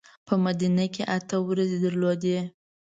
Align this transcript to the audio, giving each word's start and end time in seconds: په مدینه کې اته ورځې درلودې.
په 0.27 0.33
مدینه 0.43 0.85
کې 0.93 1.03
اته 1.17 1.35
ورځې 1.47 1.77
درلودې. 1.85 2.39